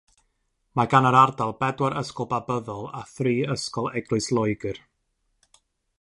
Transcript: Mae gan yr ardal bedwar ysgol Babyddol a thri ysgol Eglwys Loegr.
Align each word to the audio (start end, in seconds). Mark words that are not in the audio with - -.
Mae 0.79 0.87
gan 0.93 1.07
yr 1.09 1.17
ardal 1.17 1.51
bedwar 1.59 1.97
ysgol 2.01 2.29
Babyddol 2.31 2.89
a 3.01 3.03
thri 3.13 3.35
ysgol 3.57 3.91
Eglwys 4.03 4.31
Loegr. 4.39 4.81